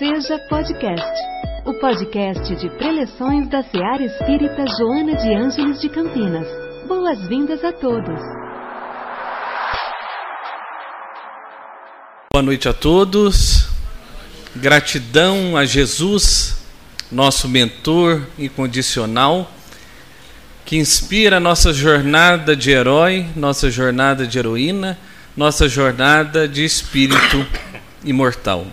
Seja 0.00 0.38
Podcast, 0.48 1.20
o 1.66 1.74
podcast 1.74 2.56
de 2.56 2.70
preleções 2.78 3.50
da 3.50 3.62
Seara 3.62 4.02
Espírita 4.02 4.64
Joana 4.78 5.14
de 5.14 5.34
Ângeles 5.34 5.78
de 5.78 5.90
Campinas. 5.90 6.48
Boas-vindas 6.88 7.62
a 7.62 7.70
todos. 7.70 8.18
Boa 12.32 12.42
noite 12.42 12.66
a 12.66 12.72
todos. 12.72 13.68
Gratidão 14.56 15.54
a 15.54 15.66
Jesus, 15.66 16.64
nosso 17.12 17.46
mentor 17.46 18.26
incondicional, 18.38 19.52
que 20.64 20.78
inspira 20.78 21.38
nossa 21.38 21.74
jornada 21.74 22.56
de 22.56 22.70
herói, 22.70 23.26
nossa 23.36 23.70
jornada 23.70 24.26
de 24.26 24.38
heroína, 24.38 24.96
nossa 25.36 25.68
jornada 25.68 26.48
de 26.48 26.64
espírito 26.64 27.46
imortal. 28.02 28.66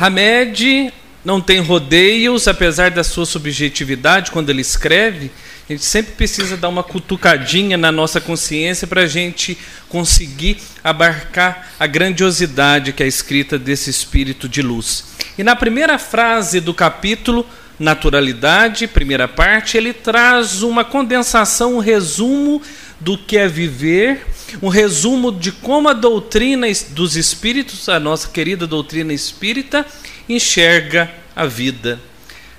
Hamed 0.00 0.90
não 1.22 1.42
tem 1.42 1.60
rodeios, 1.60 2.48
apesar 2.48 2.90
da 2.90 3.04
sua 3.04 3.26
subjetividade 3.26 4.30
quando 4.30 4.48
ele 4.48 4.62
escreve. 4.62 5.30
A 5.68 5.72
gente 5.72 5.84
sempre 5.84 6.12
precisa 6.12 6.56
dar 6.56 6.70
uma 6.70 6.82
cutucadinha 6.82 7.76
na 7.76 7.92
nossa 7.92 8.18
consciência 8.18 8.86
para 8.86 9.02
a 9.02 9.06
gente 9.06 9.58
conseguir 9.90 10.56
abarcar 10.82 11.72
a 11.78 11.86
grandiosidade 11.86 12.94
que 12.94 13.02
é 13.02 13.06
escrita 13.06 13.58
desse 13.58 13.90
espírito 13.90 14.48
de 14.48 14.62
luz. 14.62 15.04
E 15.36 15.44
na 15.44 15.54
primeira 15.54 15.98
frase 15.98 16.60
do 16.60 16.72
capítulo, 16.72 17.46
Naturalidade, 17.80 18.86
primeira 18.86 19.26
parte, 19.26 19.78
ele 19.78 19.94
traz 19.94 20.62
uma 20.62 20.84
condensação, 20.84 21.76
um 21.76 21.78
resumo 21.78 22.60
do 23.00 23.16
que 23.16 23.38
é 23.38 23.48
viver, 23.48 24.26
um 24.62 24.68
resumo 24.68 25.32
de 25.32 25.52
como 25.52 25.88
a 25.88 25.92
doutrina 25.92 26.66
dos 26.90 27.16
espíritos, 27.16 27.88
a 27.88 28.00
nossa 28.00 28.28
querida 28.28 28.66
doutrina 28.66 29.12
espírita, 29.12 29.86
enxerga 30.28 31.10
a 31.34 31.46
vida. 31.46 32.00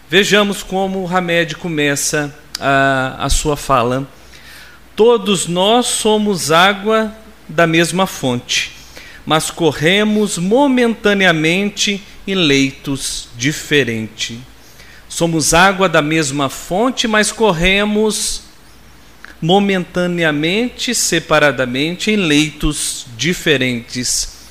Vejamos 0.09 0.61
como 0.63 1.03
o 1.03 1.07
Hamed 1.07 1.55
começa 1.55 2.35
a, 2.59 3.25
a 3.25 3.29
sua 3.29 3.55
fala. 3.55 4.07
Todos 4.95 5.47
nós 5.47 5.87
somos 5.87 6.51
água 6.51 7.15
da 7.47 7.65
mesma 7.65 8.05
fonte, 8.05 8.71
mas 9.25 9.49
corremos 9.49 10.37
momentaneamente 10.37 12.03
em 12.27 12.35
leitos 12.35 13.29
diferentes. 13.35 14.37
Somos 15.07 15.53
água 15.53 15.89
da 15.89 16.01
mesma 16.01 16.49
fonte, 16.49 17.07
mas 17.07 17.31
corremos 17.31 18.43
momentaneamente, 19.41 20.93
separadamente, 20.93 22.11
em 22.11 22.15
leitos 22.15 23.07
diferentes. 23.17 24.41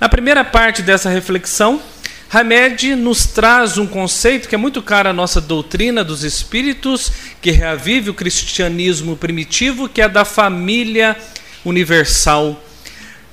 Na 0.00 0.08
primeira 0.08 0.44
parte 0.44 0.80
dessa 0.80 1.10
reflexão, 1.10 1.82
Hamed 2.30 2.94
nos 2.94 3.26
traz 3.26 3.78
um 3.78 3.86
conceito 3.86 4.48
que 4.48 4.54
é 4.54 4.58
muito 4.58 4.82
caro 4.82 5.08
à 5.08 5.12
nossa 5.12 5.40
doutrina 5.40 6.04
dos 6.04 6.22
espíritos, 6.22 7.10
que 7.40 7.50
reavive 7.50 8.10
o 8.10 8.14
cristianismo 8.14 9.16
primitivo, 9.16 9.88
que 9.88 10.02
é 10.02 10.08
da 10.08 10.24
família 10.24 11.16
universal, 11.64 12.62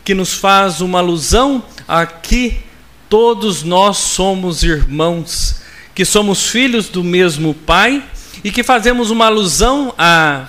que 0.04 0.14
nos 0.14 0.34
faz 0.34 0.82
uma 0.82 1.00
alusão 1.00 1.64
a 1.88 2.06
que 2.06 2.58
todos 3.10 3.64
nós 3.64 3.98
somos 3.98 4.64
irmãos, 4.64 5.62
que 5.94 6.06
somos 6.06 6.48
filhos 6.48 6.90
do 6.90 7.04
mesmo 7.04 7.54
Pai 7.54 8.04
e 8.44 8.52
que 8.52 8.64
fazemos 8.64 9.12
uma 9.12 9.26
alusão 9.26 9.94
à 9.98 10.48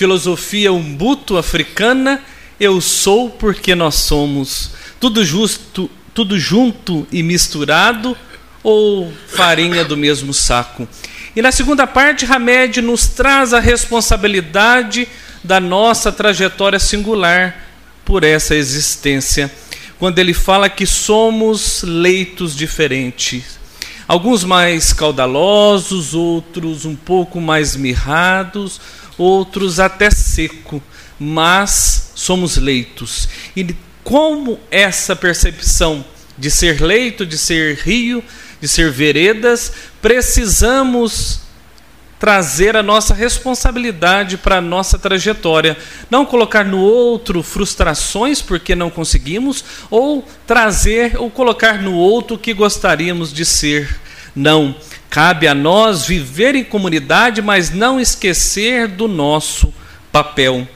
filosofia 0.00 0.72
umbuto 0.72 1.36
africana, 1.36 2.22
eu 2.58 2.80
sou 2.80 3.28
porque 3.28 3.74
nós 3.74 3.96
somos. 3.96 4.70
Tudo 4.98 5.22
justo, 5.22 5.90
tudo 6.14 6.38
junto 6.38 7.06
e 7.12 7.22
misturado 7.22 8.16
ou 8.62 9.12
farinha 9.28 9.84
do 9.84 9.98
mesmo 9.98 10.32
saco. 10.32 10.88
E 11.36 11.42
na 11.42 11.52
segunda 11.52 11.86
parte, 11.86 12.24
Hamed 12.24 12.80
nos 12.80 13.08
traz 13.08 13.52
a 13.52 13.60
responsabilidade 13.60 15.06
da 15.44 15.60
nossa 15.60 16.10
trajetória 16.10 16.78
singular 16.78 17.62
por 18.02 18.24
essa 18.24 18.54
existência, 18.54 19.52
quando 19.98 20.18
ele 20.18 20.32
fala 20.32 20.70
que 20.70 20.86
somos 20.86 21.82
leitos 21.82 22.56
diferentes. 22.56 23.60
Alguns 24.08 24.44
mais 24.44 24.94
caudalosos, 24.94 26.14
outros 26.14 26.86
um 26.86 26.96
pouco 26.96 27.38
mais 27.38 27.76
mirrados, 27.76 28.80
outros 29.20 29.78
até 29.78 30.10
seco, 30.10 30.82
mas 31.18 32.12
somos 32.14 32.56
leitos. 32.56 33.28
E 33.54 33.76
como 34.02 34.58
essa 34.70 35.14
percepção 35.14 36.04
de 36.38 36.50
ser 36.50 36.80
leito, 36.80 37.26
de 37.26 37.36
ser 37.36 37.76
rio, 37.76 38.24
de 38.60 38.66
ser 38.66 38.90
veredas, 38.90 39.72
precisamos 40.00 41.40
trazer 42.18 42.76
a 42.76 42.82
nossa 42.82 43.14
responsabilidade 43.14 44.36
para 44.36 44.56
a 44.56 44.60
nossa 44.60 44.98
trajetória. 44.98 45.76
Não 46.10 46.26
colocar 46.26 46.64
no 46.64 46.78
outro 46.78 47.42
frustrações 47.42 48.42
porque 48.42 48.74
não 48.74 48.90
conseguimos, 48.90 49.64
ou 49.90 50.26
trazer 50.46 51.16
ou 51.18 51.30
colocar 51.30 51.80
no 51.80 51.94
outro 51.94 52.36
o 52.36 52.38
que 52.38 52.52
gostaríamos 52.52 53.32
de 53.32 53.44
ser. 53.44 54.00
Não. 54.40 54.74
Cabe 55.10 55.46
a 55.46 55.54
nós 55.54 56.06
viver 56.06 56.54
em 56.54 56.64
comunidade, 56.64 57.42
mas 57.42 57.70
não 57.70 58.00
esquecer 58.00 58.88
do 58.88 59.06
nosso 59.06 59.72
papel. 60.10 60.66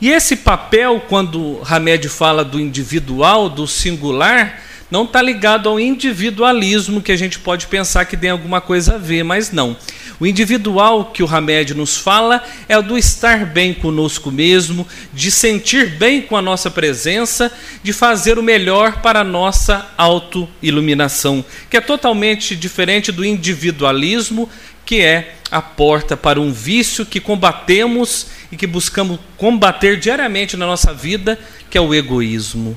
E 0.00 0.10
esse 0.10 0.36
papel, 0.36 1.02
quando 1.08 1.60
Hamed 1.68 2.08
fala 2.08 2.44
do 2.44 2.60
individual, 2.60 3.48
do 3.48 3.66
singular, 3.66 4.60
não 4.90 5.04
está 5.04 5.22
ligado 5.22 5.68
ao 5.68 5.78
individualismo 5.78 7.00
que 7.00 7.12
a 7.12 7.16
gente 7.16 7.38
pode 7.38 7.66
pensar 7.66 8.04
que 8.04 8.16
tem 8.16 8.30
alguma 8.30 8.60
coisa 8.60 8.96
a 8.96 8.98
ver, 8.98 9.22
mas 9.22 9.52
não. 9.52 9.76
O 10.18 10.26
individual 10.26 11.06
que 11.06 11.22
o 11.22 11.26
Hamed 11.26 11.72
nos 11.74 11.96
fala 11.96 12.44
é 12.68 12.76
o 12.76 12.82
do 12.82 12.98
estar 12.98 13.46
bem 13.46 13.72
conosco 13.72 14.30
mesmo, 14.30 14.86
de 15.14 15.30
sentir 15.30 15.96
bem 15.96 16.20
com 16.20 16.36
a 16.36 16.42
nossa 16.42 16.70
presença, 16.70 17.50
de 17.82 17.92
fazer 17.92 18.38
o 18.38 18.42
melhor 18.42 19.00
para 19.00 19.20
a 19.20 19.24
nossa 19.24 19.90
autoiluminação, 19.96 21.42
que 21.70 21.76
é 21.76 21.80
totalmente 21.80 22.54
diferente 22.54 23.10
do 23.10 23.24
individualismo, 23.24 24.46
que 24.84 25.00
é 25.00 25.36
a 25.50 25.60
porta 25.60 26.16
para 26.16 26.40
um 26.40 26.52
vício 26.52 27.04
que 27.04 27.20
combatemos 27.20 28.26
e 28.52 28.56
que 28.56 28.66
buscamos 28.66 29.18
combater 29.36 29.98
diariamente 29.98 30.56
na 30.56 30.66
nossa 30.66 30.94
vida, 30.94 31.38
que 31.68 31.76
é 31.76 31.80
o 31.80 31.94
egoísmo. 31.94 32.76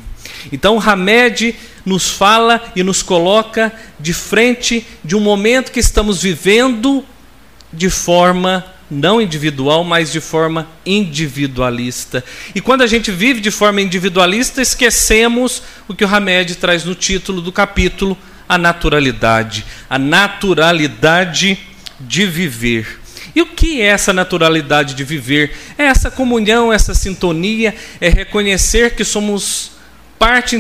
Então, 0.52 0.80
Hamed 0.80 1.56
nos 1.86 2.10
fala 2.10 2.62
e 2.76 2.84
nos 2.84 3.04
coloca 3.04 3.72
de 4.00 4.14
frente 4.14 4.86
de 5.04 5.16
um 5.16 5.20
momento 5.20 5.72
que 5.72 5.80
estamos 5.80 6.22
vivendo 6.22 7.04
de 7.72 7.90
forma 7.90 8.66
não 8.90 9.22
individual, 9.22 9.84
mas 9.84 10.12
de 10.12 10.20
forma 10.20 10.68
individualista. 10.86 12.24
E 12.54 12.62
quando 12.62 12.82
a 12.82 12.88
gente 12.88 13.12
vive 13.12 13.40
de 13.40 13.52
forma 13.52 13.82
individualista, 13.82 14.62
esquecemos 14.62 15.64
o 15.88 15.96
que 15.96 16.06
o 16.06 16.08
Hamed 16.08 16.56
traz 16.56 16.84
no 16.84 16.94
título 16.94 17.42
do 17.42 17.52
capítulo, 17.52 18.18
a 18.48 18.58
naturalidade. 18.58 19.66
A 19.90 19.98
naturalidade 19.98 21.58
de 22.00 22.26
viver. 22.26 23.00
E 23.36 23.42
o 23.42 23.48
que 23.48 23.82
é 23.82 23.86
essa 23.86 24.14
naturalidade 24.14 24.94
de 24.94 25.04
viver? 25.04 25.56
É 25.78 25.86
essa 25.86 26.12
comunhão, 26.12 26.72
essa 26.72 26.94
sintonia, 26.94 27.74
é 28.00 28.10
reconhecer 28.10 28.96
que 28.96 29.04
somos 29.04 29.72
parte 30.20 30.56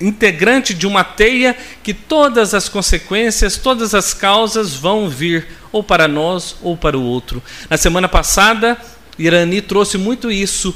integrante 0.00 0.74
de 0.74 0.88
uma 0.88 1.04
teia 1.04 1.56
que 1.84 1.94
todas 1.94 2.52
as 2.52 2.68
consequências, 2.68 3.56
todas 3.56 3.94
as 3.94 4.12
causas 4.12 4.74
vão 4.74 5.08
vir 5.08 5.46
ou 5.70 5.84
para 5.84 6.08
nós 6.08 6.56
ou 6.60 6.76
para 6.76 6.98
o 6.98 7.02
outro. 7.02 7.42
Na 7.70 7.76
semana 7.76 8.08
passada, 8.08 8.76
Irani 9.18 9.60
trouxe 9.60 9.98
muito 9.98 10.32
isso. 10.32 10.74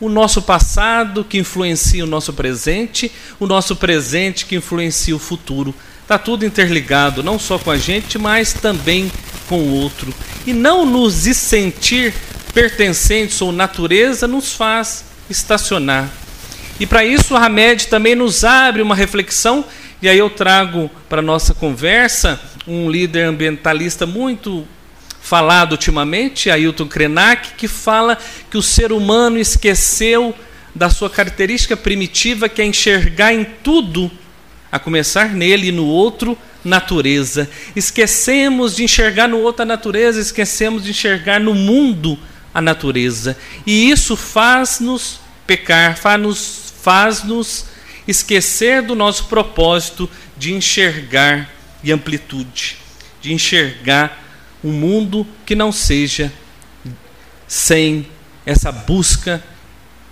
O 0.00 0.08
nosso 0.08 0.42
passado 0.42 1.24
que 1.24 1.38
influencia 1.38 2.04
o 2.04 2.08
nosso 2.08 2.32
presente, 2.32 3.10
o 3.38 3.46
nosso 3.46 3.76
presente 3.76 4.46
que 4.46 4.56
influencia 4.56 5.14
o 5.14 5.20
futuro. 5.20 5.74
Está 6.06 6.18
tudo 6.18 6.46
interligado, 6.46 7.22
não 7.22 7.38
só 7.38 7.58
com 7.58 7.70
a 7.70 7.76
gente, 7.76 8.16
mas 8.18 8.52
também 8.52 9.10
com 9.48 9.58
o 9.58 9.74
outro. 9.74 10.14
E 10.46 10.52
não 10.52 10.86
nos 10.86 11.14
sentir 11.14 12.14
pertencentes 12.54 13.40
ou 13.40 13.50
natureza 13.50 14.28
nos 14.28 14.52
faz 14.52 15.04
estacionar 15.28 16.08
e 16.78 16.86
para 16.86 17.04
isso 17.04 17.34
o 17.34 17.36
Hamed 17.36 17.88
também 17.88 18.14
nos 18.14 18.44
abre 18.44 18.82
uma 18.82 18.94
reflexão, 18.94 19.64
e 20.02 20.08
aí 20.08 20.18
eu 20.18 20.28
trago 20.28 20.90
para 21.08 21.22
nossa 21.22 21.54
conversa 21.54 22.38
um 22.66 22.90
líder 22.90 23.22
ambientalista 23.22 24.04
muito 24.04 24.66
falado 25.22 25.72
ultimamente, 25.72 26.50
Ailton 26.50 26.86
Krenak, 26.86 27.54
que 27.54 27.66
fala 27.66 28.18
que 28.50 28.58
o 28.58 28.62
ser 28.62 28.92
humano 28.92 29.38
esqueceu 29.38 30.34
da 30.74 30.90
sua 30.90 31.08
característica 31.08 31.76
primitiva, 31.76 32.48
que 32.48 32.60
é 32.60 32.66
enxergar 32.66 33.32
em 33.32 33.44
tudo, 33.44 34.10
a 34.76 34.80
começar 34.80 35.30
nele 35.30 35.68
e 35.68 35.72
no 35.72 35.86
outro, 35.86 36.36
natureza. 36.64 37.48
Esquecemos 37.74 38.76
de 38.76 38.84
enxergar 38.84 39.28
no 39.28 39.38
outro 39.38 39.62
a 39.62 39.66
natureza, 39.66 40.20
esquecemos 40.20 40.84
de 40.84 40.90
enxergar 40.90 41.40
no 41.40 41.54
mundo 41.54 42.18
a 42.52 42.60
natureza. 42.60 43.36
E 43.66 43.90
isso 43.90 44.16
faz-nos 44.16 45.20
pecar, 45.46 45.96
faz-nos 45.96 46.66
faz-nos 46.86 47.66
esquecer 48.06 48.80
do 48.80 48.94
nosso 48.94 49.24
propósito 49.24 50.08
de 50.36 50.54
enxergar 50.54 51.50
e 51.82 51.90
amplitude, 51.90 52.76
de 53.20 53.32
enxergar 53.32 54.22
um 54.62 54.70
mundo 54.70 55.26
que 55.44 55.56
não 55.56 55.72
seja 55.72 56.32
sem 57.48 58.06
essa 58.44 58.70
busca 58.70 59.42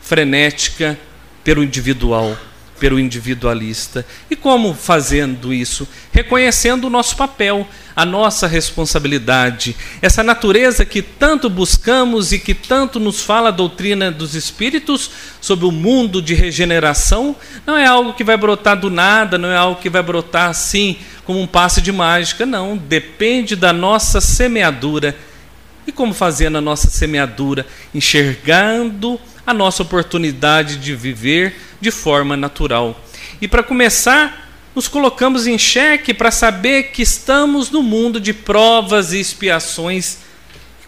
frenética 0.00 0.98
pelo 1.44 1.62
individual, 1.62 2.36
pelo 2.78 2.98
individualista. 2.98 4.04
E 4.30 4.36
como 4.36 4.74
fazendo 4.74 5.52
isso? 5.52 5.88
Reconhecendo 6.12 6.86
o 6.86 6.90
nosso 6.90 7.16
papel, 7.16 7.66
a 7.94 8.04
nossa 8.04 8.46
responsabilidade, 8.46 9.76
essa 10.02 10.22
natureza 10.22 10.84
que 10.84 11.00
tanto 11.00 11.48
buscamos 11.48 12.32
e 12.32 12.38
que 12.38 12.54
tanto 12.54 12.98
nos 12.98 13.22
fala 13.22 13.48
a 13.48 13.52
doutrina 13.52 14.10
dos 14.10 14.34
espíritos 14.34 15.10
sobre 15.40 15.64
o 15.64 15.70
mundo 15.70 16.20
de 16.20 16.34
regeneração, 16.34 17.36
não 17.64 17.76
é 17.76 17.86
algo 17.86 18.14
que 18.14 18.24
vai 18.24 18.36
brotar 18.36 18.78
do 18.78 18.90
nada, 18.90 19.38
não 19.38 19.48
é 19.48 19.56
algo 19.56 19.80
que 19.80 19.90
vai 19.90 20.02
brotar 20.02 20.50
assim 20.50 20.96
como 21.24 21.40
um 21.40 21.46
passe 21.46 21.80
de 21.80 21.92
mágica, 21.92 22.44
não, 22.44 22.76
depende 22.76 23.56
da 23.56 23.72
nossa 23.72 24.20
semeadura. 24.20 25.16
E 25.86 25.92
como 25.92 26.12
fazer 26.14 26.50
na 26.50 26.60
nossa 26.60 26.88
semeadura? 26.88 27.66
Enxergando 27.94 29.20
a 29.46 29.52
nossa 29.52 29.82
oportunidade 29.82 30.76
de 30.76 30.94
viver 30.94 31.54
de 31.84 31.90
forma 31.90 32.34
natural. 32.34 32.98
E 33.42 33.46
para 33.46 33.62
começar, 33.62 34.48
nos 34.74 34.88
colocamos 34.88 35.46
em 35.46 35.58
xeque 35.58 36.14
para 36.14 36.30
saber 36.30 36.84
que 36.84 37.02
estamos 37.02 37.70
no 37.70 37.82
mundo 37.82 38.18
de 38.18 38.32
provas 38.32 39.12
e 39.12 39.20
expiações. 39.20 40.20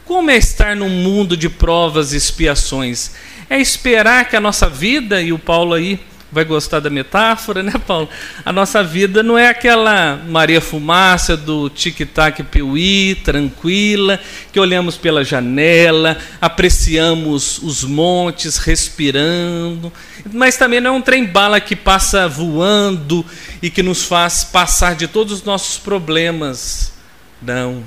Como 0.07 0.31
é 0.31 0.37
estar 0.39 0.75
num 0.75 0.89
mundo 0.89 1.37
de 1.37 1.51
provas 1.51 2.15
e 2.15 2.17
expiações? 2.17 3.13
É 3.51 3.61
esperar 3.61 4.27
que 4.27 4.37
a 4.37 4.41
nossa 4.41 4.71
vida, 4.71 5.21
e 5.21 5.35
o 5.35 5.39
Paulo 5.39 5.75
aí 5.75 6.01
vai 6.37 6.45
gostar 6.45 6.81
da 6.81 6.91
metáfora, 6.91 7.63
né, 7.63 7.73
Paulo? 7.87 8.11
A 8.45 8.53
nossa 8.53 8.85
vida 8.85 9.23
não 9.23 9.39
é 9.39 9.49
aquela 9.49 10.21
Maria 10.29 10.61
Fumaça 10.61 11.35
do 11.35 11.71
tic-tac 11.71 12.43
piuí, 12.43 13.15
tranquila, 13.25 14.21
que 14.53 14.61
olhamos 14.61 14.99
pela 14.99 15.25
janela, 15.25 16.19
apreciamos 16.39 17.59
os 17.63 17.85
montes 17.85 18.59
respirando, 18.59 19.91
mas 20.31 20.59
também 20.59 20.79
não 20.79 20.91
é 20.91 20.99
um 20.99 21.01
trem-bala 21.01 21.59
que 21.59 21.75
passa 21.75 22.29
voando 22.29 23.25
e 23.63 23.71
que 23.71 23.83
nos 23.83 24.05
faz 24.05 24.45
passar 24.45 24.95
de 24.95 25.09
todos 25.09 25.33
os 25.33 25.43
nossos 25.43 25.79
problemas. 25.79 26.93
Não. 27.41 27.83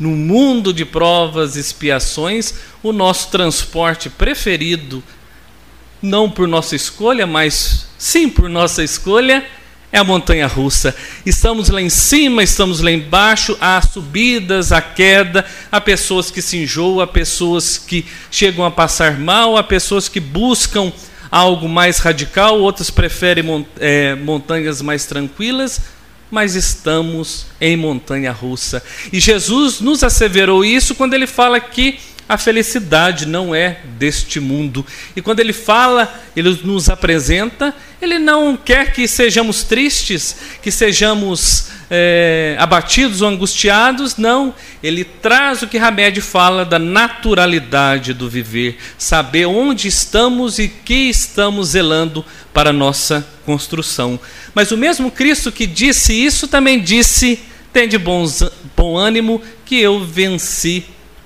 No 0.00 0.10
mundo 0.10 0.72
de 0.72 0.84
provas 0.84 1.54
e 1.54 1.60
expiações, 1.60 2.54
o 2.82 2.92
nosso 2.92 3.30
transporte 3.30 4.10
preferido 4.10 5.00
não 6.04 6.28
por 6.28 6.46
nossa 6.46 6.76
escolha, 6.76 7.26
mas 7.26 7.86
sim 7.96 8.28
por 8.28 8.50
nossa 8.50 8.84
escolha, 8.84 9.42
é 9.90 9.98
a 9.98 10.04
montanha 10.04 10.46
russa. 10.46 10.94
Estamos 11.24 11.70
lá 11.70 11.80
em 11.80 11.88
cima, 11.88 12.42
estamos 12.42 12.80
lá 12.80 12.90
embaixo, 12.90 13.56
há 13.58 13.80
subidas, 13.80 14.70
há 14.70 14.82
queda, 14.82 15.46
há 15.72 15.80
pessoas 15.80 16.30
que 16.30 16.42
se 16.42 16.58
enjoam, 16.58 17.00
há 17.00 17.06
pessoas 17.06 17.78
que 17.78 18.04
chegam 18.30 18.66
a 18.66 18.70
passar 18.70 19.18
mal, 19.18 19.56
há 19.56 19.62
pessoas 19.62 20.06
que 20.06 20.20
buscam 20.20 20.92
algo 21.30 21.68
mais 21.68 21.98
radical, 21.98 22.60
outras 22.60 22.90
preferem 22.90 23.66
é, 23.80 24.14
montanhas 24.14 24.82
mais 24.82 25.06
tranquilas, 25.06 25.80
mas 26.30 26.54
estamos 26.54 27.46
em 27.58 27.78
montanha 27.78 28.30
russa. 28.30 28.82
E 29.10 29.18
Jesus 29.18 29.80
nos 29.80 30.04
asseverou 30.04 30.64
isso 30.64 30.94
quando 30.94 31.14
ele 31.14 31.26
fala 31.26 31.58
que 31.58 31.98
a 32.28 32.38
felicidade 32.38 33.26
não 33.26 33.54
é 33.54 33.80
deste 33.98 34.40
mundo. 34.40 34.84
E 35.14 35.20
quando 35.20 35.40
ele 35.40 35.52
fala, 35.52 36.12
ele 36.34 36.58
nos 36.64 36.88
apresenta, 36.88 37.74
ele 38.00 38.18
não 38.18 38.56
quer 38.56 38.92
que 38.92 39.06
sejamos 39.06 39.62
tristes, 39.62 40.36
que 40.62 40.70
sejamos 40.70 41.68
é, 41.90 42.56
abatidos 42.58 43.20
ou 43.20 43.28
angustiados, 43.28 44.16
não. 44.16 44.54
Ele 44.82 45.04
traz 45.04 45.62
o 45.62 45.68
que 45.68 45.76
Hamed 45.76 46.20
fala 46.22 46.64
da 46.64 46.78
naturalidade 46.78 48.14
do 48.14 48.28
viver, 48.28 48.78
saber 48.96 49.46
onde 49.46 49.88
estamos 49.88 50.58
e 50.58 50.68
que 50.68 51.10
estamos 51.10 51.68
zelando 51.68 52.24
para 52.54 52.70
a 52.70 52.72
nossa 52.72 53.26
construção. 53.44 54.18
Mas 54.54 54.70
o 54.70 54.78
mesmo 54.78 55.10
Cristo 55.10 55.52
que 55.52 55.66
disse 55.66 56.14
isso 56.14 56.48
também 56.48 56.80
disse: 56.80 57.38
tem 57.70 57.86
de 57.86 57.98
bom 57.98 58.96
ânimo 58.96 59.42
que 59.66 59.78
eu 59.78 60.04
venci 60.04 60.84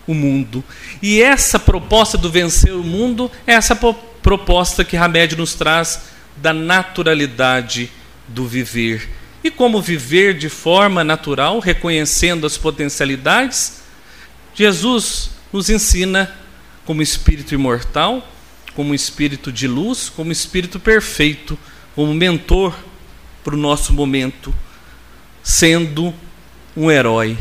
o 0.08 0.14
mundo. 0.14 0.64
E 1.02 1.20
essa 1.20 1.58
proposta 1.58 2.16
do 2.16 2.31
vencer 2.31 2.72
o 2.72 2.82
mundo 2.82 3.31
é 3.46 3.52
essa 3.52 3.76
proposta 3.76 4.82
que 4.84 4.96
Hamed 4.96 5.37
nos 5.37 5.55
traz 5.55 6.00
da 6.38 6.52
naturalidade 6.55 7.93
do 8.26 8.46
viver. 8.46 9.08
E 9.44 9.50
como 9.50 9.82
viver 9.82 10.37
de 10.37 10.49
forma 10.49 11.05
natural, 11.05 11.60
reconhecendo 11.60 12.46
as 12.46 12.56
potencialidades, 12.56 13.82
Jesus 14.55 15.31
nos 15.52 15.69
ensina 15.69 16.34
como 16.84 17.02
espírito 17.02 17.55
imortal, 17.55 18.26
como 18.75 18.94
espírito 18.94 19.52
de 19.52 19.69
luz, 19.69 20.08
como 20.08 20.32
espírito 20.32 20.81
perfeito, 20.81 21.58
como 21.94 22.14
mentor 22.14 22.75
para 23.44 23.55
o 23.55 23.58
nosso 23.58 23.93
momento, 23.93 24.55
sendo 25.43 26.14
um 26.76 26.90
herói 26.90 27.37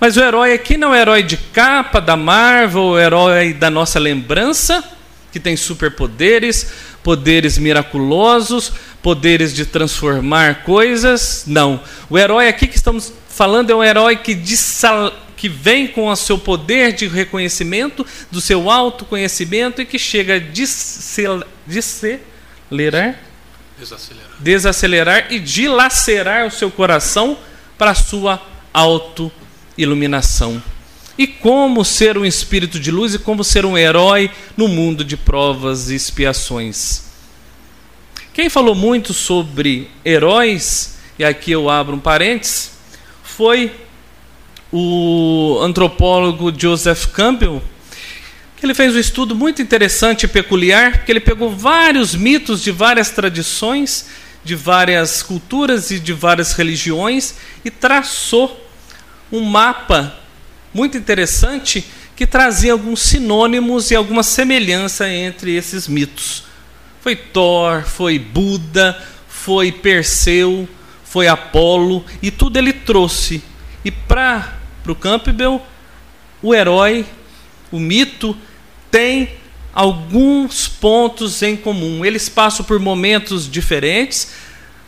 mas 0.00 0.16
o 0.16 0.20
herói 0.20 0.52
aqui 0.52 0.76
não 0.76 0.94
é 0.94 0.98
o 0.98 1.00
herói 1.00 1.22
de 1.22 1.36
capa 1.36 2.00
da 2.00 2.16
Marvel, 2.16 2.82
o 2.82 2.98
herói 2.98 3.52
da 3.52 3.68
nossa 3.68 3.98
lembrança, 3.98 4.84
que 5.32 5.40
tem 5.40 5.56
superpoderes, 5.56 6.72
poderes 7.02 7.58
miraculosos, 7.58 8.72
poderes 9.02 9.52
de 9.52 9.66
transformar 9.66 10.62
coisas. 10.62 11.44
Não. 11.46 11.80
O 12.08 12.16
herói 12.16 12.48
aqui 12.48 12.68
que 12.68 12.76
estamos 12.76 13.12
falando 13.28 13.70
é 13.70 13.74
um 13.74 13.82
herói 13.82 14.16
que, 14.16 14.40
que 15.36 15.48
vem 15.48 15.88
com 15.88 16.08
o 16.08 16.16
seu 16.16 16.38
poder 16.38 16.92
de 16.92 17.08
reconhecimento, 17.08 18.06
do 18.30 18.40
seu 18.40 18.70
autoconhecimento 18.70 19.82
e 19.82 19.86
que 19.86 19.98
chega 19.98 20.36
a 20.36 20.38
desacelerar, 20.38 22.20
desacelerar. 23.76 24.30
desacelerar 24.38 25.26
e 25.30 25.40
dilacerar 25.40 26.46
o 26.46 26.50
seu 26.50 26.70
coração 26.70 27.36
para 27.76 27.90
a 27.90 27.94
sua 27.94 28.40
auto 28.72 29.32
iluminação. 29.78 30.62
E 31.16 31.26
como 31.26 31.84
ser 31.84 32.18
um 32.18 32.24
espírito 32.24 32.78
de 32.78 32.90
luz 32.90 33.14
e 33.14 33.18
como 33.18 33.42
ser 33.42 33.64
um 33.64 33.78
herói 33.78 34.30
no 34.56 34.68
mundo 34.68 35.04
de 35.04 35.16
provas 35.16 35.88
e 35.90 35.94
expiações. 35.94 37.04
Quem 38.34 38.50
falou 38.50 38.74
muito 38.74 39.14
sobre 39.14 39.88
heróis, 40.04 40.98
e 41.18 41.24
aqui 41.24 41.50
eu 41.50 41.70
abro 41.70 41.96
um 41.96 42.00
parênteses, 42.00 42.72
foi 43.22 43.72
o 44.70 45.58
antropólogo 45.62 46.52
Joseph 46.56 47.06
Campbell, 47.06 47.62
ele 48.62 48.74
fez 48.74 48.94
um 48.94 48.98
estudo 48.98 49.34
muito 49.34 49.62
interessante 49.62 50.24
e 50.24 50.28
peculiar, 50.28 50.98
porque 50.98 51.12
ele 51.12 51.20
pegou 51.20 51.50
vários 51.50 52.14
mitos 52.14 52.62
de 52.62 52.72
várias 52.72 53.10
tradições, 53.10 54.06
de 54.44 54.54
várias 54.54 55.22
culturas 55.22 55.90
e 55.90 56.00
de 56.00 56.12
várias 56.12 56.52
religiões 56.52 57.34
e 57.64 57.70
traçou 57.70 58.67
um 59.30 59.40
mapa 59.40 60.18
muito 60.72 60.96
interessante 60.96 61.84
que 62.14 62.26
trazia 62.26 62.72
alguns 62.72 63.00
sinônimos 63.00 63.90
e 63.90 63.94
alguma 63.94 64.22
semelhança 64.22 65.08
entre 65.08 65.54
esses 65.54 65.86
mitos. 65.86 66.44
Foi 67.00 67.14
Thor, 67.14 67.84
foi 67.84 68.18
Buda, 68.18 69.00
foi 69.28 69.70
Perseu, 69.70 70.68
foi 71.04 71.28
Apolo, 71.28 72.04
e 72.20 72.30
tudo 72.30 72.56
ele 72.56 72.72
trouxe. 72.72 73.42
E 73.84 73.90
para 73.90 74.58
o 74.86 74.94
Campbell, 74.94 75.62
o 76.42 76.54
herói, 76.54 77.06
o 77.70 77.78
mito, 77.78 78.36
tem 78.90 79.30
alguns 79.72 80.66
pontos 80.66 81.40
em 81.40 81.56
comum. 81.56 82.04
Eles 82.04 82.28
passam 82.28 82.64
por 82.64 82.80
momentos 82.80 83.48
diferentes, 83.48 84.32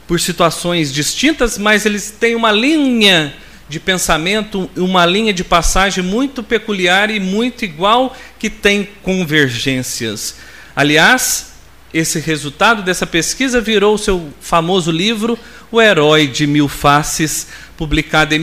por 0.07 0.19
situações 0.19 0.93
distintas, 0.93 1.57
mas 1.57 1.87
eles 1.87 2.11
têm 2.11 2.35
uma 2.35 2.51
linha 2.51 3.33
de 3.71 3.81
pensamento, 3.81 4.69
uma 4.77 5.07
linha 5.07 5.33
de 5.33 5.45
passagem 5.45 6.03
muito 6.03 6.43
peculiar 6.43 7.09
e 7.09 7.21
muito 7.21 7.65
igual 7.65 8.17
que 8.37 8.51
tem 8.51 8.89
convergências. 9.01 10.35
Aliás, 10.75 11.53
esse 11.95 12.19
resultado 12.19 12.83
dessa 12.83 13.07
pesquisa 13.07 13.61
virou 13.61 13.97
seu 13.97 14.29
famoso 14.41 14.91
livro 14.91 15.39
O 15.71 15.81
Herói 15.81 16.27
de 16.27 16.49
Mil 16.49 16.67
Faces, 16.67 17.47
publicado 17.77 18.35
em 18.35 18.41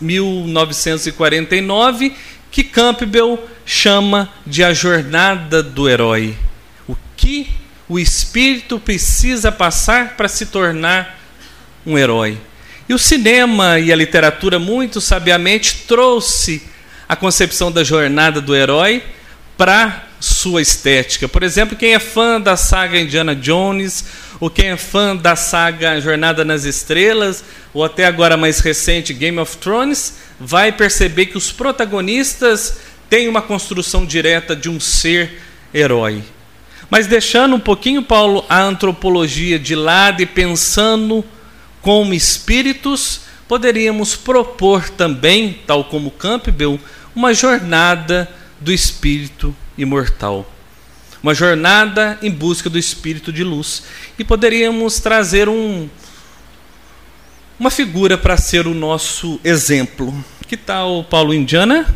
1949, 0.00 2.14
que 2.50 2.64
Campbell 2.64 3.46
chama 3.66 4.32
de 4.46 4.64
A 4.64 4.72
Jornada 4.72 5.62
do 5.62 5.86
Herói. 5.86 6.34
O 6.88 6.96
que 7.14 7.50
o 7.86 7.98
espírito 7.98 8.80
precisa 8.80 9.52
passar 9.52 10.16
para 10.16 10.26
se 10.26 10.46
tornar 10.46 11.18
um 11.84 11.98
herói. 11.98 12.38
E 12.88 12.94
o 12.94 12.98
cinema 12.98 13.78
e 13.78 13.92
a 13.92 13.96
literatura, 13.96 14.58
muito 14.58 15.00
sabiamente, 15.00 15.84
trouxe 15.88 16.62
a 17.08 17.16
concepção 17.16 17.72
da 17.72 17.82
jornada 17.82 18.40
do 18.40 18.54
herói 18.54 19.02
para 19.56 20.04
sua 20.20 20.60
estética. 20.60 21.28
Por 21.28 21.42
exemplo, 21.42 21.76
quem 21.76 21.94
é 21.94 21.98
fã 21.98 22.40
da 22.40 22.56
saga 22.56 22.98
Indiana 22.98 23.34
Jones 23.34 24.04
ou 24.40 24.50
quem 24.50 24.70
é 24.70 24.76
fã 24.76 25.16
da 25.16 25.36
saga 25.36 26.00
Jornada 26.00 26.44
nas 26.44 26.64
Estrelas, 26.64 27.44
ou 27.72 27.84
até 27.84 28.04
agora 28.04 28.36
mais 28.36 28.60
recente 28.60 29.14
Game 29.14 29.38
of 29.38 29.56
Thrones, 29.58 30.18
vai 30.38 30.72
perceber 30.72 31.26
que 31.26 31.38
os 31.38 31.52
protagonistas 31.52 32.78
têm 33.08 33.28
uma 33.28 33.42
construção 33.42 34.04
direta 34.04 34.54
de 34.56 34.68
um 34.68 34.80
ser 34.80 35.40
herói. 35.72 36.22
Mas 36.90 37.06
deixando 37.06 37.56
um 37.56 37.60
pouquinho, 37.60 38.02
Paulo, 38.02 38.44
a 38.48 38.60
antropologia 38.60 39.58
de 39.58 39.74
lado 39.74 40.22
e 40.22 40.26
pensando 40.26 41.24
como 41.84 42.14
espíritos, 42.14 43.20
poderíamos 43.46 44.16
propor 44.16 44.88
também, 44.88 45.60
tal 45.66 45.84
como 45.84 46.10
Campbell, 46.10 46.80
uma 47.14 47.34
jornada 47.34 48.26
do 48.58 48.72
espírito 48.72 49.54
imortal. 49.76 50.50
Uma 51.22 51.34
jornada 51.34 52.18
em 52.22 52.30
busca 52.30 52.70
do 52.70 52.78
espírito 52.78 53.30
de 53.30 53.44
luz. 53.44 53.82
E 54.18 54.24
poderíamos 54.24 54.98
trazer 54.98 55.46
um, 55.46 55.86
uma 57.60 57.70
figura 57.70 58.16
para 58.16 58.38
ser 58.38 58.66
o 58.66 58.72
nosso 58.72 59.38
exemplo. 59.44 60.24
Que 60.48 60.56
tal 60.56 61.04
Paulo 61.04 61.34
Indiana? 61.34 61.94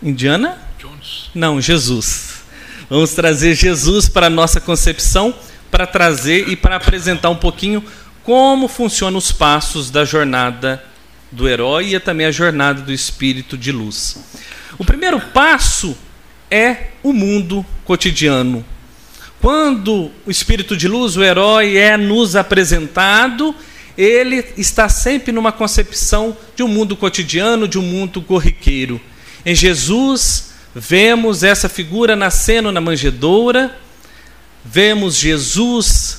Indiana? 0.00 0.56
Jones. 0.78 1.30
Não, 1.34 1.60
Jesus. 1.60 2.42
Vamos 2.88 3.12
trazer 3.12 3.56
Jesus 3.56 4.08
para 4.08 4.28
a 4.28 4.30
nossa 4.30 4.60
concepção, 4.60 5.34
para 5.68 5.84
trazer 5.84 6.48
e 6.48 6.54
para 6.54 6.76
apresentar 6.76 7.30
um 7.30 7.36
pouquinho 7.36 7.82
como 8.28 8.68
funcionam 8.68 9.16
os 9.16 9.32
passos 9.32 9.90
da 9.90 10.04
jornada 10.04 10.84
do 11.32 11.48
herói 11.48 11.94
e 11.94 11.98
também 11.98 12.26
a 12.26 12.30
jornada 12.30 12.82
do 12.82 12.92
espírito 12.92 13.56
de 13.56 13.72
luz. 13.72 14.22
O 14.76 14.84
primeiro 14.84 15.18
passo 15.18 15.96
é 16.50 16.88
o 17.02 17.10
mundo 17.10 17.64
cotidiano. 17.86 18.62
Quando 19.40 20.10
o 20.26 20.30
espírito 20.30 20.76
de 20.76 20.86
luz, 20.86 21.16
o 21.16 21.24
herói, 21.24 21.78
é 21.78 21.96
nos 21.96 22.36
apresentado, 22.36 23.54
ele 23.96 24.44
está 24.58 24.90
sempre 24.90 25.32
numa 25.32 25.50
concepção 25.50 26.36
de 26.54 26.62
um 26.62 26.68
mundo 26.68 26.94
cotidiano, 26.96 27.66
de 27.66 27.78
um 27.78 27.82
mundo 27.82 28.20
corriqueiro. 28.20 29.00
Em 29.42 29.54
Jesus, 29.54 30.48
Vemos 30.74 31.42
essa 31.42 31.68
figura 31.68 32.14
nascendo 32.14 32.70
na 32.70 32.80
manjedoura, 32.80 33.76
vemos 34.62 35.16
Jesus 35.16 36.17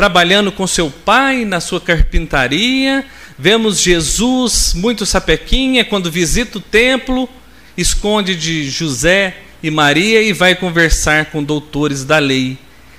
trabalhando 0.00 0.50
com 0.50 0.66
seu 0.66 0.90
pai 0.90 1.44
na 1.44 1.60
sua 1.60 1.78
carpintaria, 1.78 3.04
vemos 3.38 3.82
Jesus 3.82 4.72
muito 4.72 5.04
sapequinha 5.04 5.84
quando 5.84 6.10
visita 6.10 6.56
o 6.56 6.60
templo, 6.62 7.28
esconde 7.76 8.34
de 8.34 8.70
José 8.70 9.36
e 9.62 9.70
Maria 9.70 10.22
e 10.22 10.32
vai 10.32 10.54
conversar 10.54 11.26
com 11.26 11.44
doutores 11.44 12.02
da 12.02 12.18
lei. 12.18 12.56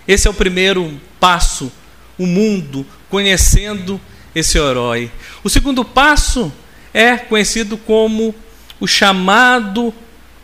Esse 0.08 0.28
é 0.28 0.30
o 0.30 0.34
primeiro 0.36 0.94
passo, 1.20 1.72
o 2.20 2.28
mundo 2.28 2.86
conhecendo 3.10 4.00
esse 4.36 4.60
herói. 4.60 5.10
O 5.44 5.50
segundo 5.50 5.84
passo 5.84 6.54
é 6.94 7.18
conhecido 7.18 7.78
como 7.78 8.36
o 8.80 8.86
chamado 8.86 9.92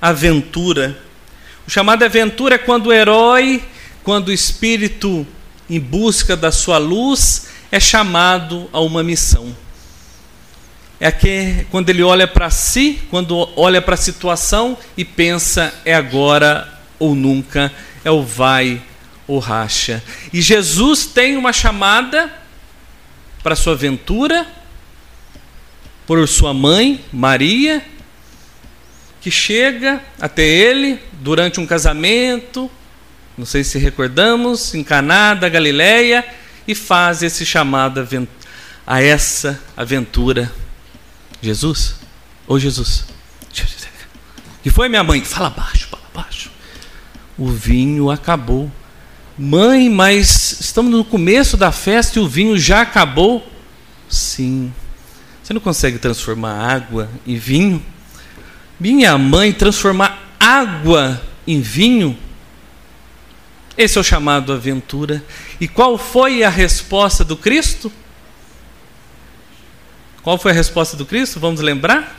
aventura. 0.01 0.97
O 1.67 1.69
chamado 1.69 2.03
aventura 2.03 2.55
é 2.55 2.57
quando 2.57 2.87
o 2.87 2.93
herói, 2.93 3.61
quando 4.03 4.29
o 4.29 4.33
espírito 4.33 5.23
em 5.69 5.79
busca 5.79 6.35
da 6.35 6.51
sua 6.51 6.77
luz, 6.77 7.47
é 7.71 7.79
chamado 7.79 8.69
a 8.71 8.79
uma 8.79 9.03
missão. 9.03 9.55
É 10.99 11.11
que 11.11 11.65
quando 11.69 11.89
ele 11.89 12.01
olha 12.01 12.27
para 12.27 12.49
si, 12.49 12.99
quando 13.09 13.49
olha 13.55 13.81
para 13.81 13.93
a 13.93 13.97
situação 13.97 14.77
e 14.95 15.05
pensa 15.05 15.73
é 15.85 15.93
agora 15.93 16.67
ou 16.97 17.13
nunca, 17.13 17.71
é 18.03 18.09
o 18.09 18.23
vai 18.23 18.81
ou 19.27 19.39
racha. 19.39 20.03
E 20.33 20.41
Jesus 20.41 21.05
tem 21.05 21.37
uma 21.37 21.53
chamada 21.53 22.33
para 23.43 23.55
sua 23.55 23.73
aventura 23.73 24.47
por 26.07 26.25
sua 26.25 26.53
mãe, 26.53 27.03
Maria, 27.11 27.85
que 29.19 29.29
chega 29.29 30.01
até 30.19 30.47
ele 30.47 30.99
durante 31.21 31.59
um 31.59 31.65
casamento, 31.65 32.71
não 33.37 33.45
sei 33.45 33.63
se 33.63 33.77
recordamos, 33.77 34.73
em 34.73 34.83
Caná 34.83 35.33
da 35.33 35.47
Galileia, 35.47 36.25
e 36.67 36.73
faz 36.73 37.21
esse 37.21 37.45
chamado 37.45 38.07
a 38.85 39.01
essa 39.01 39.61
aventura. 39.75 40.51
Jesus? 41.41 41.95
Ô 42.47 42.57
Jesus. 42.57 43.05
Que 44.67 44.69
foi 44.69 44.89
minha 44.89 45.03
mãe? 45.03 45.23
Fala 45.23 45.49
baixo, 45.49 45.87
fala 45.87 46.03
baixo. 46.13 46.51
O 47.37 47.47
vinho 47.47 48.11
acabou. 48.11 48.69
Mãe, 49.37 49.89
mas 49.89 50.59
estamos 50.59 50.91
no 50.91 51.05
começo 51.05 51.55
da 51.55 51.71
festa 51.71 52.19
e 52.19 52.21
o 52.21 52.27
vinho 52.27 52.57
já 52.57 52.81
acabou? 52.81 53.49
Sim. 54.09 54.73
Você 55.41 55.53
não 55.53 55.61
consegue 55.61 55.97
transformar 55.97 56.69
água 56.69 57.09
em 57.25 57.37
vinho? 57.37 57.81
minha 58.77 59.17
mãe 59.17 59.53
transformar 59.53 60.35
água 60.37 61.21
em 61.47 61.61
vinho? 61.61 62.17
Esse 63.77 63.97
é 63.97 64.01
o 64.01 64.03
chamado 64.03 64.51
aventura. 64.51 65.23
E 65.61 65.67
qual 65.67 65.97
foi 65.97 66.43
a 66.43 66.49
resposta 66.49 67.23
do 67.23 67.37
Cristo? 67.37 67.91
Qual 70.23 70.37
foi 70.37 70.51
a 70.51 70.55
resposta 70.55 70.97
do 70.97 71.05
Cristo? 71.05 71.39
Vamos 71.39 71.61
lembrar? 71.61 72.17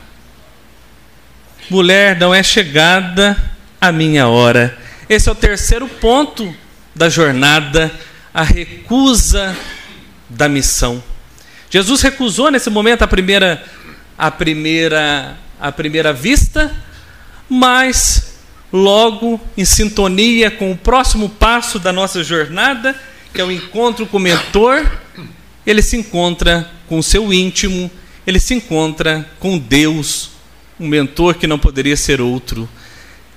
Mulher, 1.69 2.17
não 2.17 2.33
é 2.33 2.41
chegada 2.41 3.37
a 3.79 3.91
minha 3.91 4.27
hora. 4.27 4.77
Esse 5.09 5.27
é 5.27 5.31
o 5.31 5.35
terceiro 5.35 5.87
ponto 5.87 6.55
da 6.95 7.09
jornada, 7.09 7.91
a 8.33 8.41
recusa 8.41 9.55
da 10.29 10.47
missão. 10.47 11.03
Jesus 11.69 12.01
recusou 12.01 12.49
nesse 12.49 12.69
momento 12.69 13.03
a 13.03 13.07
primeira 13.07 13.63
a 14.17 14.31
primeira 14.31 15.37
à 15.59 15.71
primeira 15.71 16.11
vista, 16.11 16.75
mas 17.49 18.28
logo 18.71 19.39
em 19.57 19.65
sintonia 19.65 20.51
com 20.51 20.71
o 20.71 20.77
próximo 20.77 21.29
passo 21.29 21.79
da 21.79 21.91
nossa 21.91 22.23
jornada, 22.23 22.95
que 23.33 23.41
é 23.41 23.43
o 23.43 23.51
encontro 23.51 24.05
com 24.05 24.17
o 24.17 24.19
mentor, 24.19 24.85
ele 25.65 25.81
se 25.81 25.97
encontra 25.97 26.69
com 26.87 26.99
o 26.99 27.03
seu 27.03 27.33
íntimo, 27.33 27.89
ele 28.25 28.39
se 28.39 28.53
encontra 28.53 29.27
com 29.39 29.57
Deus, 29.57 30.31
um 30.79 30.87
mentor 30.87 31.35
que 31.35 31.47
não 31.47 31.59
poderia 31.59 31.97
ser 31.97 32.21
outro. 32.21 32.67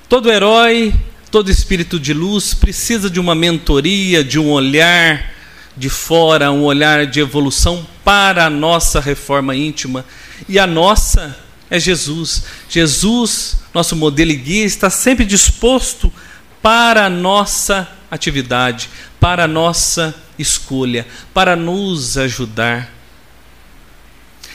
Todo 0.09 0.31
herói, 0.31 0.95
todo 1.31 1.51
espírito 1.51 1.99
de 1.99 2.13
luz 2.13 2.55
precisa 2.55 3.09
de 3.09 3.19
uma 3.19 3.35
mentoria, 3.35 4.23
de 4.23 4.39
um 4.39 4.51
olhar 4.51 5.33
de 5.77 5.89
fora, 5.89 6.53
um 6.53 6.63
olhar 6.63 7.07
de 7.07 7.21
evolução 7.21 7.87
para 8.05 8.47
a 8.47 8.51
nossa 8.51 9.01
reforma 9.01 9.57
íntima. 9.57 10.05
E 10.49 10.59
a 10.59 10.67
nossa 10.67 11.37
é 11.73 11.79
Jesus. 11.79 12.43
Jesus, 12.69 13.57
nosso 13.73 13.97
modelo 13.97 14.31
e 14.31 14.37
guia, 14.37 14.67
está 14.67 14.91
sempre 14.91 15.25
disposto 15.25 16.13
para 16.61 17.07
a 17.07 17.09
nossa 17.09 17.89
atividade, 18.11 18.91
para 19.19 19.45
a 19.45 19.49
nossa 19.49 20.15
escolha, 20.39 21.07
para 21.33 21.57
nos 21.57 22.19
ajudar. 22.19 22.93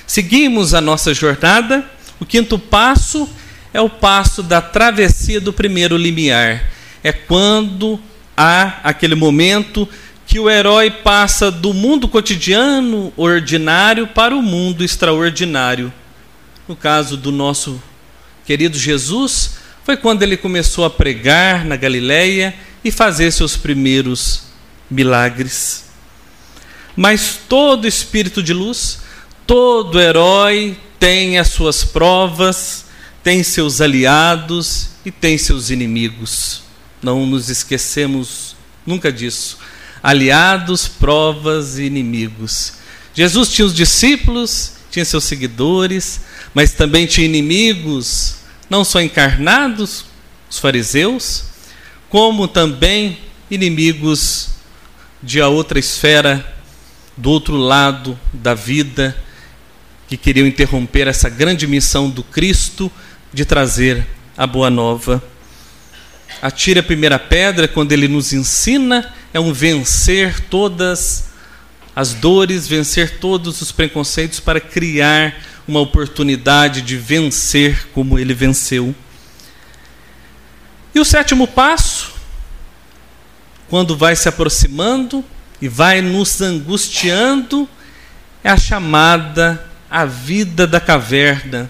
Seguimos 0.06 0.76
a 0.76 0.80
nossa 0.80 1.12
jornada. 1.12 1.84
O 2.20 2.26
quinto 2.26 2.60
passo 2.60 3.28
é 3.74 3.82
o 3.82 3.90
passo 3.90 4.44
da 4.44 4.62
travessia 4.62 5.42
do 5.42 5.52
primeiro 5.52 5.98
limiar. 5.98 6.70
É 7.04 7.12
quando 7.12 8.00
há 8.38 8.80
aquele 8.84 9.16
momento 9.16 9.90
que 10.28 10.40
o 10.40 10.48
herói 10.48 10.92
passa 10.92 11.50
do 11.50 11.74
mundo 11.74 12.08
cotidiano, 12.08 13.12
ordinário, 13.18 14.06
para 14.06 14.36
o 14.36 14.42
mundo 14.44 14.84
extraordinário. 14.84 15.92
No 16.68 16.76
caso 16.76 17.16
do 17.16 17.32
nosso 17.32 17.82
querido 18.46 18.78
Jesus, 18.78 19.52
foi 19.86 19.96
quando 19.96 20.24
ele 20.24 20.36
começou 20.36 20.84
a 20.84 20.90
pregar 20.90 21.64
na 21.64 21.78
Galileia 21.78 22.54
e 22.84 22.92
fazer 22.92 23.32
seus 23.32 23.56
primeiros 23.56 24.44
milagres. 24.90 25.86
Mas 26.96 27.40
todo 27.48 27.88
espírito 27.88 28.44
de 28.44 28.54
luz, 28.54 29.00
todo 29.46 30.00
herói 30.02 30.78
tem 31.00 31.38
as 31.38 31.50
suas 31.50 31.84
provas, 31.84 32.86
tem 33.24 33.44
seus 33.44 33.80
aliados 33.80 34.90
e 35.06 35.12
tem 35.12 35.38
seus 35.38 35.70
inimigos. 35.70 36.64
Não 37.02 37.26
nos 37.26 37.50
esquecemos 37.50 38.56
nunca 38.86 39.12
disso. 39.12 39.58
Aliados, 40.02 40.88
provas 40.88 41.78
e 41.78 41.84
inimigos. 41.84 42.74
Jesus 43.14 43.50
tinha 43.50 43.66
os 43.66 43.74
discípulos, 43.74 44.74
tinha 44.98 45.06
seus 45.06 45.26
seguidores, 45.26 46.22
mas 46.56 46.72
também 46.72 47.06
tinha 47.06 47.28
inimigos, 47.28 48.38
não 48.68 48.84
só 48.84 49.00
encarnados, 49.00 50.06
os 50.50 50.58
fariseus, 50.58 51.44
como 52.10 52.48
também 52.48 53.20
inimigos 53.52 54.50
de 55.22 55.40
a 55.40 55.48
outra 55.50 55.78
esfera, 55.78 56.56
do 57.16 57.30
outro 57.30 57.56
lado 57.58 58.20
da 58.34 58.56
vida, 58.56 59.16
que 60.08 60.18
queriam 60.18 60.48
interromper 60.48 61.08
essa 61.08 61.30
grande 61.30 61.68
missão 61.68 62.10
do 62.10 62.24
Cristo 62.24 62.92
de 63.32 63.46
trazer 63.46 64.04
a 64.36 64.48
boa 64.48 64.72
nova. 64.72 65.24
Atire 66.42 66.80
a 66.80 66.84
primeira 66.84 67.20
pedra 67.20 67.68
quando 67.68 67.92
ele 67.92 68.08
nos 68.08 68.34
ensina 68.34 69.14
é 69.32 69.40
um 69.40 69.54
vencer 69.54 70.40
todas 70.40 71.27
as 71.98 72.14
dores, 72.14 72.68
vencer 72.68 73.18
todos 73.18 73.60
os 73.60 73.72
preconceitos 73.72 74.40
para 74.40 74.62
criar 74.62 75.36
uma 75.68 75.80
oportunidade 75.80 76.84
de 76.84 76.96
vencer 76.96 77.88
como 77.88 78.20
ele 78.20 78.36
venceu. 78.36 78.94
E 80.94 81.00
o 81.00 81.04
sétimo 81.04 81.48
passo, 81.48 82.14
quando 83.68 83.98
vai 83.98 84.16
se 84.16 84.30
aproximando 84.30 85.26
e 85.60 85.68
vai 85.68 86.00
nos 86.04 86.40
angustiando, 86.40 87.68
é 88.44 88.52
a 88.52 88.58
chamada 88.58 89.68
à 89.90 90.06
vida 90.06 90.68
da 90.68 90.80
caverna, 90.80 91.68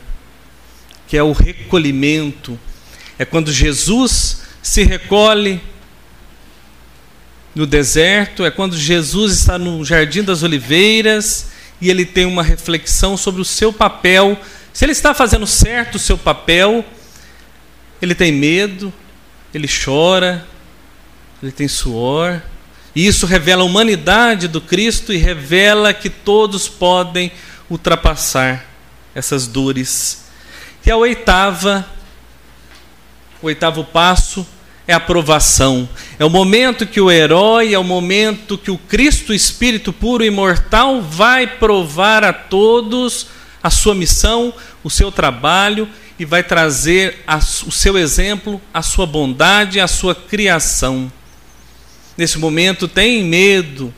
que 1.08 1.16
é 1.16 1.24
o 1.24 1.32
recolhimento. 1.32 2.60
É 3.18 3.24
quando 3.24 3.50
Jesus 3.50 4.42
se 4.62 4.84
recolhe 4.84 5.62
no 7.58 7.66
deserto, 7.66 8.46
é 8.46 8.52
quando 8.52 8.78
Jesus 8.78 9.34
está 9.34 9.58
no 9.58 9.84
Jardim 9.84 10.22
das 10.22 10.44
Oliveiras 10.44 11.48
e 11.82 11.90
ele 11.90 12.06
tem 12.06 12.24
uma 12.24 12.44
reflexão 12.44 13.18
sobre 13.18 13.42
o 13.42 13.46
seu 13.46 13.74
papel. 13.74 14.40
Se 14.72 14.86
ele 14.86 14.92
está 14.92 15.12
fazendo 15.12 15.48
certo 15.48 15.96
o 15.96 16.00
seu 16.00 16.20
papel, 16.20 16.86
ele 18.00 18.14
tem 18.14 18.32
medo, 18.32 18.94
ele 19.52 19.68
chora, 19.68 20.46
ele 21.42 21.52
tem 21.52 21.68
suor. 21.68 22.40
E 22.96 23.08
isso 23.08 23.26
revela 23.26 23.64
a 23.64 23.66
humanidade 23.66 24.48
do 24.48 24.62
Cristo 24.62 25.12
e 25.12 25.18
revela 25.18 25.96
que 25.96 26.12
todos 26.12 26.70
podem 26.70 27.32
ultrapassar 27.68 28.68
essas 29.16 29.48
dores. 29.48 30.26
E 30.86 30.92
a 30.92 30.96
oitava, 30.96 31.88
o 33.42 33.48
oitavo 33.48 33.84
passo 33.84 34.46
é 34.88 34.94
a 34.94 35.00
provação. 35.00 35.88
É 36.18 36.24
o 36.24 36.30
momento 36.30 36.88
que 36.88 37.02
o 37.02 37.12
herói, 37.12 37.74
é 37.74 37.80
o 37.80 37.84
momento 37.84 38.58
que 38.58 38.72
o 38.72 38.78
Cristo 38.78 39.34
Espírito 39.34 39.92
puro 39.92 40.24
e 40.24 40.28
imortal 40.28 41.02
vai 41.02 41.46
provar 41.46 42.24
a 42.24 42.32
todos 42.32 43.28
a 43.62 43.70
sua 43.70 43.94
missão, 43.94 44.54
o 44.84 44.90
seu 44.90 45.12
trabalho 45.12 45.90
e 46.18 46.24
vai 46.24 46.42
trazer 46.42 47.22
a, 47.28 47.38
o 47.38 47.72
seu 47.72 47.98
exemplo, 47.98 48.62
a 48.74 48.82
sua 48.82 49.06
bondade, 49.06 49.80
a 49.80 49.88
sua 49.88 50.16
criação. 50.16 51.12
Nesse 52.18 52.40
momento 52.40 52.88
tem 52.88 53.24
medo, 53.24 53.94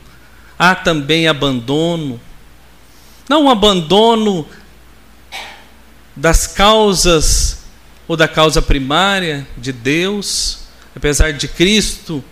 há 0.58 0.74
também 0.74 1.28
abandono. 1.28 2.20
Não 3.28 3.44
um 3.44 3.50
abandono 3.50 4.46
das 6.16 6.46
causas 6.48 7.60
ou 8.08 8.16
da 8.16 8.26
causa 8.26 8.60
primária 8.60 9.46
de 9.56 9.72
Deus, 9.72 10.59
apesar 10.94 11.32
de 11.32 11.48
Cristo 11.48 12.22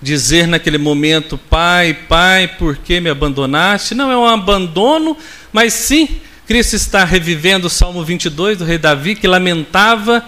dizer 0.00 0.46
naquele 0.46 0.78
momento: 0.78 1.38
Pai, 1.38 1.94
Pai, 1.94 2.48
por 2.48 2.76
que 2.76 3.00
me 3.00 3.08
abandonaste? 3.08 3.94
Não 3.94 4.10
é 4.10 4.16
um 4.16 4.26
abandono, 4.26 5.16
mas 5.52 5.72
sim, 5.72 6.20
Cristo 6.46 6.74
está 6.74 7.04
revivendo 7.04 7.68
o 7.68 7.70
Salmo 7.70 8.04
22 8.04 8.58
do 8.58 8.64
rei 8.64 8.78
Davi, 8.78 9.14
que 9.14 9.28
lamentava 9.28 10.24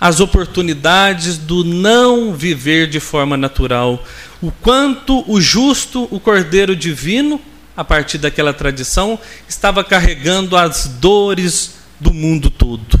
as 0.00 0.20
oportunidades 0.20 1.38
do 1.38 1.64
não 1.64 2.34
viver 2.34 2.88
de 2.88 3.00
forma 3.00 3.36
natural. 3.36 4.04
O 4.40 4.52
quanto 4.52 5.24
o 5.30 5.40
justo, 5.40 6.06
o 6.10 6.20
Cordeiro 6.20 6.76
Divino, 6.76 7.40
a 7.76 7.84
partir 7.84 8.18
daquela 8.18 8.52
tradição, 8.52 9.18
estava 9.48 9.82
carregando 9.82 10.56
as 10.56 10.86
dores 10.86 11.78
do 11.98 12.12
mundo 12.12 12.50
todo. 12.50 13.00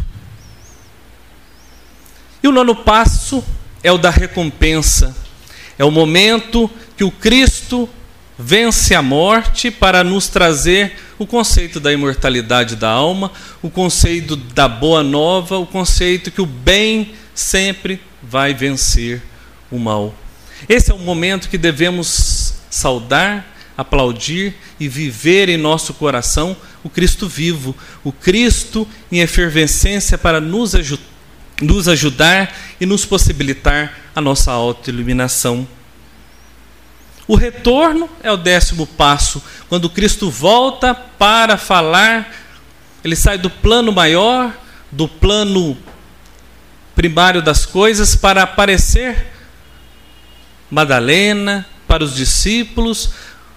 E 2.42 2.48
o 2.48 2.52
nono 2.52 2.74
passo 2.74 3.44
é 3.82 3.92
o 3.92 3.98
da 3.98 4.10
recompensa. 4.10 5.16
É 5.78 5.84
o 5.84 5.90
momento 5.90 6.70
que 6.96 7.04
o 7.04 7.10
Cristo 7.10 7.88
vence 8.38 8.94
a 8.94 9.02
morte 9.02 9.70
para 9.70 10.04
nos 10.04 10.28
trazer 10.28 10.96
o 11.18 11.26
conceito 11.26 11.80
da 11.80 11.92
imortalidade 11.92 12.76
da 12.76 12.88
alma, 12.88 13.32
o 13.60 13.68
conceito 13.68 14.36
da 14.36 14.68
boa 14.68 15.02
nova, 15.02 15.58
o 15.58 15.66
conceito 15.66 16.30
que 16.30 16.40
o 16.40 16.46
bem 16.46 17.14
sempre 17.34 18.00
vai 18.22 18.54
vencer 18.54 19.22
o 19.70 19.78
mal. 19.78 20.14
Esse 20.68 20.90
é 20.90 20.94
o 20.94 20.98
momento 20.98 21.48
que 21.48 21.58
devemos 21.58 22.54
saudar, 22.70 23.56
aplaudir 23.76 24.54
e 24.78 24.88
viver 24.88 25.48
em 25.48 25.56
nosso 25.56 25.94
coração 25.94 26.56
o 26.82 26.90
Cristo 26.90 27.28
vivo, 27.28 27.76
o 28.04 28.12
Cristo 28.12 28.86
em 29.10 29.20
efervescência 29.20 30.16
para 30.16 30.40
nos, 30.40 30.74
aj 30.74 30.98
nos 31.60 31.88
ajudar 31.88 32.54
e 32.80 32.86
nos 32.86 33.04
possibilitar 33.04 33.98
a 34.14 34.20
nossa 34.20 34.52
autoiluminação. 34.52 35.66
O 37.26 37.36
retorno 37.36 38.08
é 38.22 38.32
o 38.32 38.36
décimo 38.36 38.86
passo, 38.86 39.42
quando 39.68 39.90
Cristo 39.90 40.30
volta 40.30 40.94
para 40.94 41.58
falar, 41.58 42.34
ele 43.04 43.14
sai 43.14 43.36
do 43.36 43.50
plano 43.50 43.92
maior, 43.92 44.56
do 44.90 45.06
plano 45.06 45.76
primário 46.94 47.42
das 47.42 47.66
coisas, 47.66 48.16
para 48.16 48.42
aparecer 48.42 49.26
Madalena, 50.70 51.66
para 51.86 52.02
os 52.02 52.14
discípulos, 52.14 53.10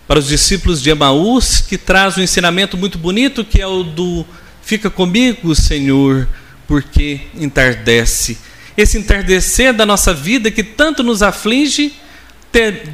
para 0.08 0.20
os 0.20 0.28
discípulos 0.28 0.82
de 0.82 0.90
Emaús, 0.90 1.62
que 1.62 1.78
traz 1.78 2.18
um 2.18 2.22
ensinamento 2.22 2.78
muito 2.78 2.98
bonito, 2.98 3.46
que 3.46 3.62
é 3.62 3.68
o 3.68 3.84
do 3.84 4.26
Fica 4.62 4.90
comigo, 4.90 5.56
Senhor, 5.56 6.28
porque 6.72 7.20
entardece. 7.36 8.38
Esse 8.78 8.98
entardecer 8.98 9.74
da 9.74 9.86
nossa 9.86 10.14
vida 10.14 10.50
que 10.50 10.64
tanto 10.64 11.04
nos 11.04 11.22
aflige, 11.22 11.94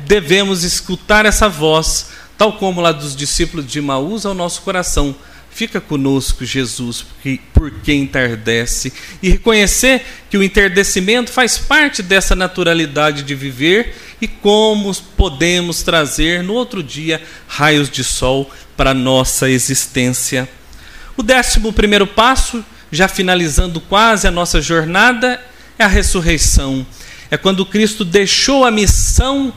devemos 0.08 0.64
escutar 0.64 1.28
essa 1.28 1.48
voz, 1.48 2.08
tal 2.36 2.54
como 2.54 2.82
lá 2.82 2.92
dos 2.92 3.16
discípulos 3.16 3.68
de 3.68 3.80
Maús 3.80 4.26
ao 4.26 4.34
nosso 4.34 4.64
coração. 4.64 5.16
Fica 5.52 5.80
conosco, 5.80 6.44
Jesus, 6.44 7.04
porque, 7.04 7.40
porque 7.54 7.94
entardece. 7.94 8.92
E 9.22 9.30
reconhecer 9.30 10.04
que 10.28 10.40
o 10.40 10.44
entardecimento 10.44 11.32
faz 11.32 11.60
parte 11.60 12.02
dessa 12.02 12.36
naturalidade 12.36 13.22
de 13.22 13.36
viver 13.36 13.94
e 14.20 14.28
como 14.28 14.92
podemos 15.16 15.84
trazer 15.84 16.42
no 16.42 16.54
outro 16.54 16.82
dia 16.82 17.22
raios 17.48 17.92
de 17.92 18.04
sol 18.04 18.50
para 18.76 18.90
a 18.90 18.96
nossa 18.96 19.48
existência. 19.48 20.50
O 21.16 21.22
décimo 21.22 21.72
primeiro 21.72 22.08
passo, 22.08 22.66
já 22.92 23.08
finalizando 23.08 23.82
quase 23.82 24.28
a 24.28 24.32
nossa 24.32 24.62
jornada, 24.62 25.42
é 25.78 25.84
a 25.84 25.88
ressurreição. 25.88 26.86
É 27.30 27.38
quando 27.38 27.66
Cristo 27.66 28.06
deixou 28.06 28.66
a 28.66 28.72
missão, 28.72 29.54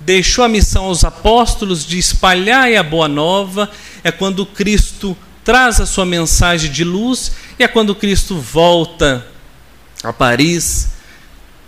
deixou 0.00 0.44
a 0.44 0.48
missão 0.48 0.86
aos 0.86 1.04
apóstolos 1.04 1.86
de 1.86 1.98
espalhar 1.98 2.72
a 2.74 2.82
boa 2.82 3.08
nova, 3.08 3.70
é 4.02 4.10
quando 4.10 4.44
Cristo 4.44 5.16
traz 5.44 5.80
a 5.80 5.86
sua 5.86 6.04
mensagem 6.04 6.70
de 6.70 6.82
luz, 6.82 7.32
e 7.58 7.62
é 7.62 7.68
quando 7.68 7.94
Cristo 7.94 8.36
volta 8.36 9.24
a 10.02 10.12
Paris 10.12 10.90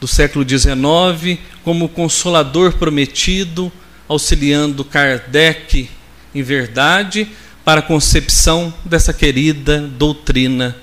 do 0.01 0.07
século 0.07 0.49
XIX 0.49 1.39
como 1.65 1.89
consolador 1.89 2.73
prometido, 2.75 3.71
auxiliando 4.09 4.85
Kardec 4.85 5.89
em 6.35 6.43
verdade 6.43 7.29
para 7.69 7.81
a 7.81 7.83
concepção 7.83 8.73
dessa 8.83 9.13
querida 9.13 9.79
doutrina 9.79 10.75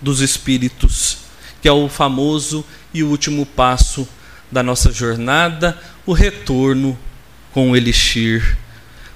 dos 0.00 0.20
espíritos, 0.20 1.16
que 1.60 1.66
é 1.66 1.72
o 1.72 1.88
famoso 1.88 2.64
e 2.94 3.02
último 3.02 3.44
passo 3.44 4.08
da 4.48 4.62
nossa 4.62 4.92
jornada, 4.92 5.76
o 6.06 6.12
retorno 6.12 6.96
com 7.50 7.72
o 7.72 7.76
Elixir, 7.76 8.56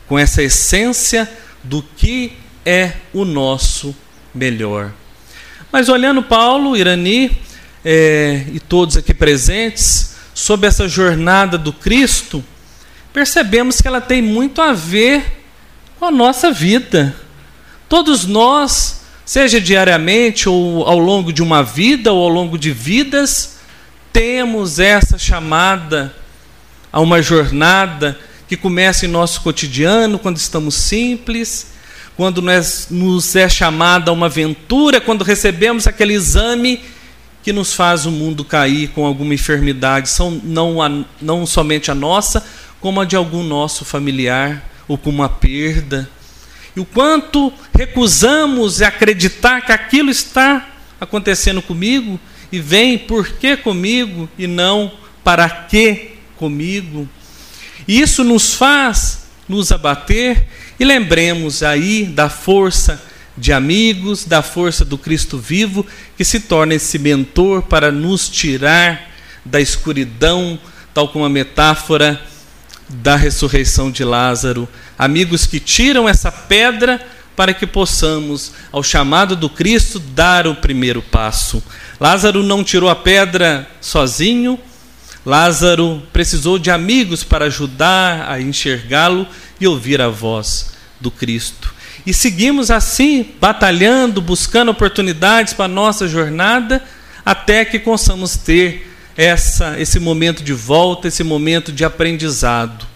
com 0.09 0.19
essa 0.19 0.43
essência 0.43 1.31
do 1.63 1.85
que 1.85 2.33
é 2.67 2.95
o 3.13 3.25
nosso 3.25 3.95
melhor. 4.35 4.93
Mas 5.71 5.89
olhando 5.89 6.21
Paulo, 6.21 6.77
Irani 6.77 7.31
é, 7.85 8.45
e 8.53 8.59
todos 8.59 8.97
aqui 8.97 9.15
presentes, 9.15 10.17
sobre 10.35 10.67
essa 10.67 10.89
jornada 10.89 11.57
do 11.57 11.73
Cristo, 11.73 12.45
percebemos 13.13 13.81
que 13.81 13.87
ela 13.87 14.01
tem 14.01 14.21
muito 14.21 14.61
a 14.61 14.73
ver 14.73 15.44
a 16.07 16.11
nossa 16.11 16.53
vida. 16.53 17.15
Todos 17.89 18.27
nós, 18.27 19.03
seja 19.25 19.61
diariamente 19.61 20.49
ou 20.49 20.85
ao 20.85 20.99
longo 20.99 21.33
de 21.33 21.43
uma 21.43 21.63
vida 21.63 22.13
ou 22.13 22.23
ao 22.23 22.29
longo 22.29 22.59
de 22.59 22.71
vidas, 22.71 23.59
temos 24.13 24.79
essa 24.79 25.19
chamada 25.19 26.15
a 26.93 27.01
uma 27.01 27.21
jornada 27.21 28.19
que 28.47 28.57
começa 28.57 29.07
em 29.07 29.09
nosso 29.09 29.41
cotidiano, 29.41 30.19
quando 30.19 30.37
estamos 30.37 30.75
simples, 30.75 31.73
quando 32.17 32.43
nos 32.91 33.35
é 33.35 33.49
chamada 33.49 34.11
a 34.11 34.15
uma 34.15 34.27
aventura, 34.27 35.01
quando 35.01 35.25
recebemos 35.25 35.87
aquele 35.87 36.15
exame 36.15 36.81
que 37.43 37.53
nos 37.53 37.75
faz 37.75 38.07
o 38.07 38.11
mundo 38.11 38.45
cair 38.45 38.89
com 38.89 39.05
alguma 39.05 39.35
enfermidade, 39.35 40.09
são 40.09 40.41
não, 40.43 40.81
a, 40.81 41.05
não 41.21 41.45
somente 41.45 41.91
a 41.91 41.95
nossa, 41.95 42.45
como 42.81 43.01
a 43.01 43.05
de 43.05 43.17
algum 43.17 43.43
nosso 43.43 43.85
familiar, 43.85 44.63
ou 44.89 44.99
com 44.99 45.11
uma 45.11 45.29
perda. 45.29 46.09
E 46.77 46.81
o 46.81 46.85
quanto 46.85 47.53
recusamos 47.77 48.83
acreditar 48.83 49.61
que 49.61 49.73
aquilo 49.73 50.11
está 50.11 50.69
acontecendo 51.01 51.63
comigo, 51.63 52.19
e 52.51 52.61
vem 52.61 52.97
por 52.97 53.29
que 53.29 53.57
comigo 53.57 54.29
e 54.39 54.47
não 54.47 54.93
para 55.25 55.49
que 55.49 56.13
comigo. 56.37 57.09
E 57.87 58.01
isso 58.01 58.23
nos 58.23 58.55
faz 58.55 59.25
nos 59.49 59.73
abater 59.73 60.47
e 60.79 60.85
lembremos 60.85 61.63
aí 61.63 62.05
da 62.05 62.29
força 62.29 63.03
de 63.37 63.53
amigos, 63.53 64.25
da 64.25 64.43
força 64.43 64.85
do 64.85 64.97
Cristo 64.97 65.39
vivo, 65.39 65.85
que 66.17 66.25
se 66.25 66.41
torna 66.41 66.75
esse 66.75 66.99
mentor 66.99 67.63
para 67.63 67.91
nos 67.91 68.29
tirar 68.29 69.11
da 69.45 69.61
escuridão, 69.61 70.59
tal 70.95 71.09
como 71.09 71.25
a 71.25 71.29
metáfora 71.29 72.23
da 72.89 73.17
ressurreição 73.17 73.91
de 73.91 74.05
Lázaro. 74.05 74.69
Amigos 74.99 75.47
que 75.47 75.59
tiram 75.59 76.09
essa 76.09 76.31
pedra 76.31 77.01
para 77.37 77.53
que 77.53 77.67
possamos, 77.67 78.53
ao 78.71 78.83
chamado 78.83 79.35
do 79.35 79.49
Cristo, 79.49 79.99
dar 79.99 80.47
o 80.47 80.55
primeiro 80.55 81.03
passo. 81.03 81.63
Lázaro 81.99 82.43
não 82.43 82.63
tirou 82.63 82.89
a 82.89 82.95
pedra 82.95 83.69
sozinho, 83.81 84.59
Lázaro 85.25 86.03
precisou 86.13 86.59
de 86.59 86.71
amigos 86.71 87.25
para 87.25 87.47
ajudar 87.47 88.31
a 88.31 88.41
enxergá-lo 88.41 89.27
e 89.59 89.67
ouvir 89.67 90.01
a 90.01 90.09
voz 90.09 90.75
do 91.01 91.11
Cristo. 91.11 91.75
E 92.07 92.13
seguimos 92.13 92.71
assim, 92.71 93.33
batalhando, 93.41 94.21
buscando 94.21 94.71
oportunidades 94.71 95.55
para 95.55 95.65
a 95.65 95.69
nossa 95.69 96.07
jornada, 96.07 96.85
até 97.25 97.65
que 97.65 97.79
possamos 97.79 98.37
ter 98.37 98.94
essa, 99.17 99.79
esse 99.81 99.99
momento 100.01 100.43
de 100.43 100.53
volta, 100.53 101.09
esse 101.09 101.23
momento 101.23 101.73
de 101.73 101.85
aprendizado. 101.85 102.87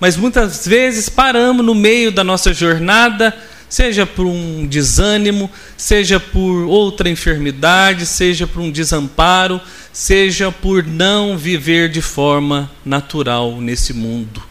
Mas 0.00 0.16
muitas 0.16 0.66
vezes 0.66 1.08
paramos 1.08 1.64
no 1.64 1.74
meio 1.74 2.12
da 2.12 2.22
nossa 2.22 2.52
jornada, 2.52 3.34
seja 3.68 4.06
por 4.06 4.26
um 4.26 4.66
desânimo, 4.66 5.50
seja 5.76 6.20
por 6.20 6.66
outra 6.66 7.08
enfermidade, 7.08 8.06
seja 8.06 8.46
por 8.46 8.60
um 8.60 8.70
desamparo, 8.70 9.60
seja 9.92 10.52
por 10.52 10.84
não 10.84 11.36
viver 11.36 11.88
de 11.88 12.02
forma 12.02 12.70
natural 12.84 13.60
nesse 13.60 13.92
mundo. 13.92 14.42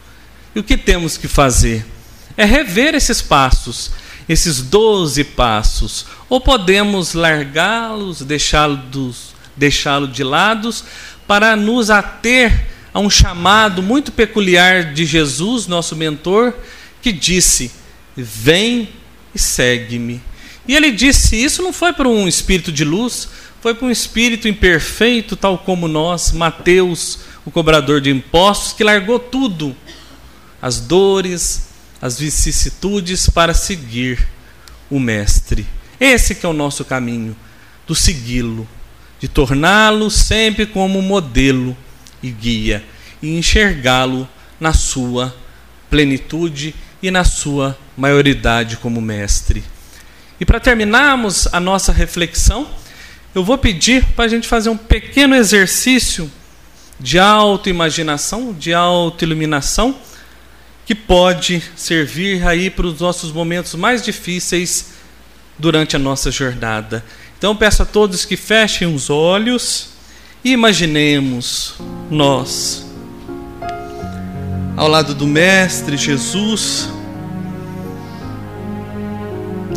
E 0.54 0.58
o 0.58 0.64
que 0.64 0.76
temos 0.76 1.16
que 1.16 1.28
fazer? 1.28 1.84
É 2.36 2.44
rever 2.44 2.94
esses 2.94 3.22
passos, 3.22 3.92
esses 4.28 4.60
doze 4.60 5.22
passos, 5.22 6.06
ou 6.28 6.40
podemos 6.40 7.14
largá-los, 7.14 8.22
deixá-los 8.22 9.36
deixá 9.56 9.98
de 10.00 10.22
lado, 10.22 10.70
para 11.26 11.56
nos 11.56 11.90
ater 11.90 12.66
a 12.92 13.00
um 13.00 13.10
chamado 13.10 13.82
muito 13.82 14.10
peculiar 14.12 14.94
de 14.94 15.04
Jesus, 15.04 15.66
nosso 15.66 15.94
mentor, 15.94 16.54
que 17.02 17.12
disse: 17.12 17.70
Vem 18.16 18.88
e 19.34 19.38
segue-me. 19.38 20.22
E 20.66 20.74
ele 20.74 20.90
disse 20.90 21.36
isso 21.36 21.62
não 21.62 21.72
foi 21.72 21.92
para 21.92 22.08
um 22.08 22.26
espírito 22.26 22.72
de 22.72 22.84
luz, 22.84 23.28
foi 23.60 23.74
para 23.74 23.86
um 23.86 23.90
espírito 23.90 24.48
imperfeito, 24.48 25.36
tal 25.36 25.58
como 25.58 25.86
nós, 25.86 26.32
Mateus, 26.32 27.20
o 27.44 27.50
cobrador 27.50 28.00
de 28.00 28.10
impostos, 28.10 28.72
que 28.72 28.82
largou 28.82 29.18
tudo, 29.18 29.76
as 30.60 30.80
dores, 30.80 31.68
as 32.00 32.18
vicissitudes 32.18 33.28
para 33.28 33.54
seguir 33.54 34.26
o 34.90 34.98
mestre. 34.98 35.66
Esse 36.00 36.34
que 36.34 36.44
é 36.44 36.48
o 36.48 36.52
nosso 36.52 36.84
caminho, 36.84 37.36
do 37.86 37.94
segui-lo, 37.94 38.68
de 39.18 39.28
torná-lo 39.28 40.10
sempre 40.10 40.66
como 40.66 41.00
modelo 41.00 41.76
e 42.22 42.30
guia 42.30 42.84
e 43.22 43.36
enxergá-lo 43.36 44.28
na 44.60 44.72
sua 44.72 45.34
plenitude 45.88 46.74
e 47.02 47.10
na 47.10 47.24
sua 47.24 47.76
maioridade 47.96 48.76
como 48.76 49.00
mestre. 49.00 49.62
E 50.40 50.44
para 50.44 50.60
terminarmos 50.60 51.46
a 51.52 51.60
nossa 51.60 51.92
reflexão, 51.92 52.68
eu 53.34 53.42
vou 53.42 53.56
pedir 53.56 54.04
para 54.14 54.26
a 54.26 54.28
gente 54.28 54.46
fazer 54.46 54.68
um 54.68 54.76
pequeno 54.76 55.34
exercício 55.34 56.30
de 56.98 57.18
autoimaginação, 57.18 58.52
de 58.52 58.72
autoiluminação 58.72 59.96
que 60.86 60.94
pode 60.94 61.62
servir 61.74 62.46
aí 62.46 62.70
para 62.70 62.86
os 62.86 63.00
nossos 63.00 63.32
momentos 63.32 63.74
mais 63.74 64.02
difíceis 64.02 64.92
durante 65.58 65.96
a 65.96 65.98
nossa 65.98 66.30
jornada. 66.30 67.04
Então 67.38 67.54
peço 67.54 67.82
a 67.82 67.86
todos 67.86 68.24
que 68.24 68.36
fechem 68.36 68.94
os 68.94 69.10
olhos 69.10 69.90
e 70.42 70.52
imaginemos 70.52 71.74
nós. 72.10 72.86
Ao 74.76 74.88
lado 74.88 75.14
do 75.14 75.26
Mestre 75.26 75.96
Jesus. 75.96 76.88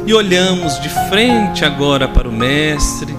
E 0.06 0.14
olhamos 0.14 0.80
de 0.80 0.90
frente 1.10 1.66
agora 1.66 2.08
para 2.08 2.28
o 2.28 2.32
Mestre. 2.32 3.16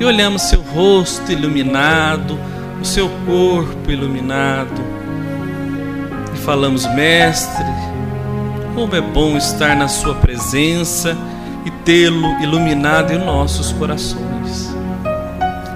E 0.00 0.04
olhamos 0.04 0.42
seu 0.42 0.60
rosto 0.60 1.30
iluminado, 1.30 2.38
o 2.80 2.84
seu 2.84 3.08
corpo 3.26 3.90
iluminado. 3.90 4.82
Falamos, 6.44 6.86
Mestre, 6.94 7.64
como 8.74 8.94
é 8.96 9.00
bom 9.00 9.36
estar 9.36 9.76
na 9.76 9.88
Sua 9.88 10.14
presença 10.14 11.16
e 11.64 11.70
tê-lo 11.70 12.28
iluminado 12.42 13.12
em 13.12 13.18
nossos 13.18 13.72
corações. 13.72 14.74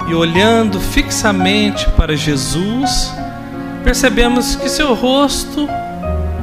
E 0.09 0.15
olhando 0.15 0.81
fixamente 0.81 1.89
para 1.91 2.17
Jesus, 2.17 3.13
percebemos 3.85 4.57
que 4.57 4.69
seu 4.69 4.95
rosto 4.95 5.69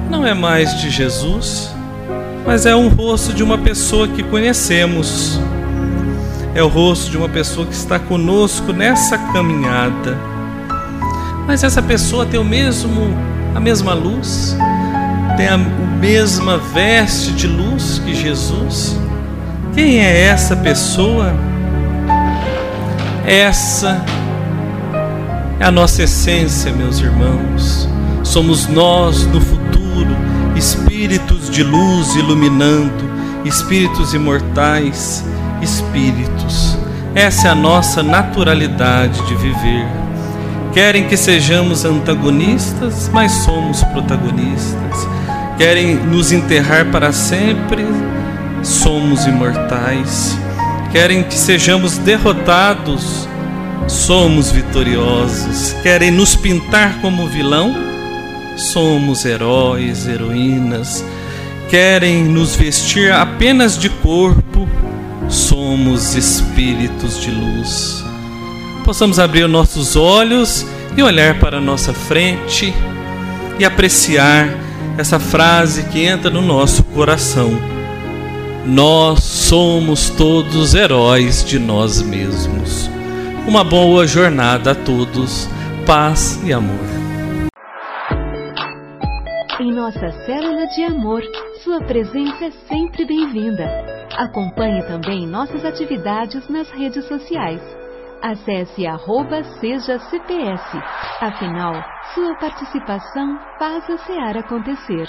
não 0.09 0.25
é 0.25 0.33
mais 0.33 0.79
de 0.79 0.89
Jesus, 0.89 1.73
mas 2.45 2.65
é 2.65 2.75
um 2.75 2.89
rosto 2.89 3.33
de 3.33 3.43
uma 3.43 3.57
pessoa 3.57 4.07
que 4.07 4.23
conhecemos. 4.23 5.39
É 6.53 6.63
o 6.63 6.67
rosto 6.67 7.11
de 7.11 7.17
uma 7.17 7.27
pessoa 7.27 7.65
que 7.65 7.73
está 7.73 7.99
conosco 7.99 8.71
nessa 8.71 9.17
caminhada. 9.17 10.17
Mas 11.47 11.63
essa 11.63 11.81
pessoa 11.81 12.25
tem 12.25 12.39
o 12.39 12.45
mesmo 12.45 13.13
a 13.55 13.59
mesma 13.59 13.93
luz, 13.93 14.55
tem 15.37 15.47
a 15.47 15.57
mesma 15.57 16.57
veste 16.57 17.31
de 17.31 17.47
luz 17.47 17.99
que 17.99 18.13
Jesus. 18.13 18.97
Quem 19.75 19.99
é 19.99 20.21
essa 20.21 20.55
pessoa? 20.55 21.35
Essa 23.25 24.01
é 25.59 25.65
a 25.65 25.71
nossa 25.71 26.03
essência, 26.03 26.71
meus 26.71 26.99
irmãos. 26.99 27.89
Somos 28.23 28.67
nós 28.67 29.27
no 29.27 29.41
futuro, 29.41 30.15
espíritos 30.55 31.49
de 31.49 31.61
luz 31.61 32.15
iluminando, 32.15 33.03
espíritos 33.43 34.13
imortais, 34.13 35.25
espíritos. 35.61 36.77
Essa 37.13 37.49
é 37.49 37.51
a 37.51 37.55
nossa 37.55 38.01
naturalidade 38.01 39.21
de 39.27 39.35
viver. 39.35 39.85
Querem 40.73 41.05
que 41.09 41.17
sejamos 41.17 41.83
antagonistas, 41.83 43.09
mas 43.11 43.29
somos 43.33 43.83
protagonistas. 43.83 45.05
Querem 45.57 45.95
nos 45.95 46.31
enterrar 46.31 46.85
para 46.85 47.11
sempre, 47.11 47.85
somos 48.65 49.25
imortais. 49.25 50.37
Querem 50.91 51.23
que 51.23 51.35
sejamos 51.35 51.97
derrotados, 51.97 53.27
somos 53.87 54.51
vitoriosos. 54.51 55.73
Querem 55.83 56.11
nos 56.11 56.35
pintar 56.35 56.99
como 57.01 57.27
vilão, 57.27 57.75
somos 58.57 59.25
heróis, 59.25 60.07
heroínas. 60.07 61.03
Querem 61.69 62.23
nos 62.23 62.55
vestir 62.55 63.11
apenas 63.11 63.77
de 63.77 63.89
corpo, 63.89 64.67
somos 65.29 66.15
espíritos 66.15 67.21
de 67.21 67.31
luz 67.31 68.05
possamos 68.85 69.17
abrir 69.17 69.47
nossos 69.47 69.95
olhos 69.95 70.63
e 70.95 71.01
olhar 71.01 71.39
para 71.39 71.57
a 71.57 71.61
nossa 71.61 71.91
frente 71.91 72.71
e 73.57 73.65
apreciar 73.65 74.47
essa 74.95 75.19
frase 75.19 75.85
que 75.85 76.05
entra 76.05 76.29
no 76.29 76.41
nosso 76.41 76.83
coração. 76.83 77.74
Nós 78.65 79.23
somos 79.23 80.09
todos 80.09 80.73
heróis 80.73 81.45
de 81.45 81.59
nós 81.59 82.01
mesmos. 82.01 82.89
Uma 83.47 83.63
boa 83.63 84.07
jornada 84.07 84.71
a 84.71 84.75
todos, 84.75 85.47
paz 85.85 86.43
e 86.43 86.51
amor. 86.51 86.85
Em 89.59 89.71
nossa 89.71 90.11
célula 90.25 90.65
de 90.67 90.83
amor, 90.83 91.21
sua 91.63 91.79
presença 91.81 92.45
é 92.45 92.51
sempre 92.67 93.05
bem-vinda. 93.05 93.69
Acompanhe 94.17 94.81
também 94.87 95.27
nossas 95.27 95.63
atividades 95.63 96.49
nas 96.49 96.67
redes 96.71 97.05
sociais 97.07 97.61
Acesse 98.25 98.87
arroba 98.87 99.43
seja 99.59 99.99
CPS. 99.99 100.81
Afinal, 101.21 101.75
sua 102.15 102.35
participação 102.37 103.39
faz 103.59 103.87
a 103.87 103.97
SEAR 103.99 104.37
acontecer. 104.37 105.07